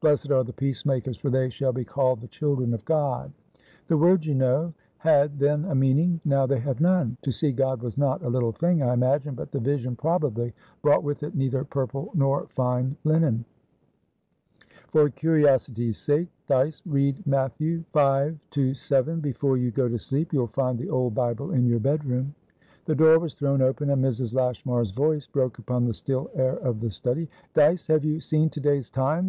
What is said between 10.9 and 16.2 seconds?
with it neither purple nor fine linen. For curiosity's